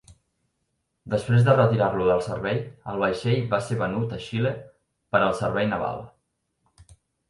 [1.13, 2.63] Després de retirar-lo del servei,
[2.95, 6.07] el vaixell va ser venut a Xile per al servei naval.